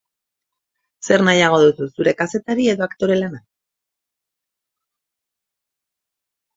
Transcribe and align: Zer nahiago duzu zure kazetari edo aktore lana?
Zer 1.07 1.23
nahiago 1.27 1.59
duzu 1.65 1.89
zure 1.99 2.15
kazetari 2.23 2.67
edo 2.75 2.87
aktore 2.87 3.21
lana? 3.23 3.45